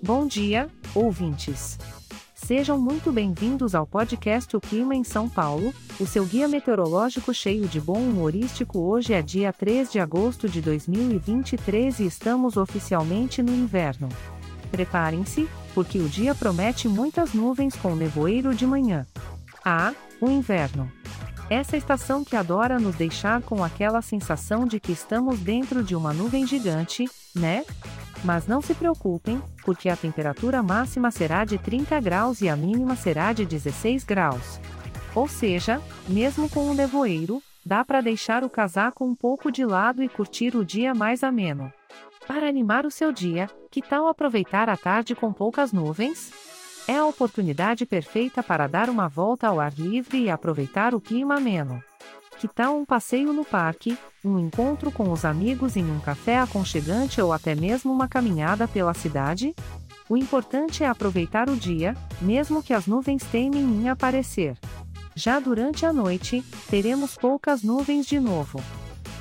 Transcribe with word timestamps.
Bom 0.00 0.26
dia, 0.26 0.70
ouvintes. 0.94 1.76
Sejam 2.32 2.78
muito 2.78 3.10
bem-vindos 3.10 3.74
ao 3.74 3.84
podcast 3.84 4.56
O 4.56 4.60
Clima 4.60 4.94
em 4.94 5.02
São 5.02 5.28
Paulo, 5.28 5.74
o 5.98 6.06
seu 6.06 6.24
guia 6.24 6.46
meteorológico 6.46 7.34
cheio 7.34 7.66
de 7.66 7.80
bom 7.80 7.98
humorístico. 7.98 8.78
Hoje 8.78 9.12
é 9.12 9.20
dia 9.20 9.52
3 9.52 9.90
de 9.90 9.98
agosto 9.98 10.48
de 10.48 10.62
2023 10.62 11.98
e 11.98 12.06
estamos 12.06 12.56
oficialmente 12.56 13.42
no 13.42 13.52
inverno. 13.52 14.08
Preparem-se, 14.70 15.48
porque 15.74 15.98
o 15.98 16.08
dia 16.08 16.32
promete 16.32 16.88
muitas 16.88 17.34
nuvens 17.34 17.74
com 17.74 17.96
nevoeiro 17.96 18.54
de 18.54 18.66
manhã. 18.66 19.04
Ah, 19.64 19.92
o 20.20 20.30
inverno. 20.30 20.90
Essa 21.50 21.76
estação 21.76 22.24
que 22.24 22.36
adora 22.36 22.78
nos 22.78 22.94
deixar 22.94 23.42
com 23.42 23.64
aquela 23.64 24.00
sensação 24.00 24.64
de 24.64 24.78
que 24.78 24.92
estamos 24.92 25.40
dentro 25.40 25.82
de 25.82 25.96
uma 25.96 26.12
nuvem 26.12 26.46
gigante, 26.46 27.06
né? 27.34 27.64
Mas 28.24 28.46
não 28.46 28.60
se 28.60 28.74
preocupem, 28.74 29.40
porque 29.64 29.88
a 29.88 29.96
temperatura 29.96 30.62
máxima 30.62 31.10
será 31.10 31.44
de 31.44 31.56
30 31.58 32.00
graus 32.00 32.40
e 32.40 32.48
a 32.48 32.56
mínima 32.56 32.96
será 32.96 33.32
de 33.32 33.46
16 33.46 34.04
graus. 34.04 34.60
Ou 35.14 35.28
seja, 35.28 35.80
mesmo 36.08 36.48
com 36.48 36.70
o 36.70 36.74
nevoeiro, 36.74 37.42
dá 37.64 37.84
para 37.84 38.00
deixar 38.00 38.42
o 38.44 38.50
casaco 38.50 39.04
um 39.04 39.14
pouco 39.14 39.50
de 39.52 39.64
lado 39.64 40.02
e 40.02 40.08
curtir 40.08 40.56
o 40.56 40.64
dia 40.64 40.94
mais 40.94 41.22
ameno. 41.22 41.72
Para 42.26 42.48
animar 42.48 42.84
o 42.84 42.90
seu 42.90 43.12
dia, 43.12 43.48
que 43.70 43.80
tal 43.80 44.06
aproveitar 44.06 44.68
a 44.68 44.76
tarde 44.76 45.14
com 45.14 45.32
poucas 45.32 45.72
nuvens? 45.72 46.32
É 46.86 46.96
a 46.96 47.06
oportunidade 47.06 47.84
perfeita 47.84 48.42
para 48.42 48.66
dar 48.66 48.88
uma 48.88 49.08
volta 49.08 49.46
ao 49.46 49.60
ar 49.60 49.72
livre 49.74 50.22
e 50.22 50.30
aproveitar 50.30 50.94
o 50.94 51.00
clima 51.00 51.36
ameno. 51.36 51.82
Que 52.38 52.46
tal 52.46 52.78
um 52.78 52.84
passeio 52.84 53.32
no 53.32 53.44
parque, 53.44 53.98
um 54.24 54.38
encontro 54.38 54.92
com 54.92 55.10
os 55.10 55.24
amigos 55.24 55.76
em 55.76 55.84
um 55.90 55.98
café 55.98 56.38
aconchegante 56.38 57.20
ou 57.20 57.32
até 57.32 57.52
mesmo 57.52 57.92
uma 57.92 58.06
caminhada 58.06 58.68
pela 58.68 58.94
cidade? 58.94 59.56
O 60.08 60.16
importante 60.16 60.84
é 60.84 60.86
aproveitar 60.86 61.50
o 61.50 61.56
dia, 61.56 61.96
mesmo 62.20 62.62
que 62.62 62.72
as 62.72 62.86
nuvens 62.86 63.24
teimem 63.24 63.62
em 63.62 63.88
aparecer. 63.88 64.56
Já 65.16 65.40
durante 65.40 65.84
a 65.84 65.92
noite, 65.92 66.44
teremos 66.70 67.16
poucas 67.16 67.64
nuvens 67.64 68.06
de 68.06 68.20
novo. 68.20 68.62